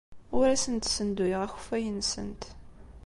[0.37, 2.41] Ur asent-ssenduyeɣ akeffay-nsent.